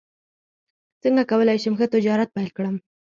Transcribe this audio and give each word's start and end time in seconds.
څنګه 1.03 1.23
کولی 1.31 1.57
شم 1.63 1.73
ښه 1.79 1.85
تجارت 1.95 2.29
پیل 2.35 2.49
کړم 2.57 2.75